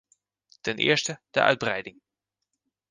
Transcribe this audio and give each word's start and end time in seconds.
Ten 0.61 0.77
eerste, 0.77 1.21
de 1.29 1.39
uitbreiding. 1.41 2.01